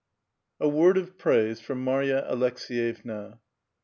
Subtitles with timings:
[0.59, 3.37] A WORD OF PRAISE FOR MARYA ALEKSliYEVNA.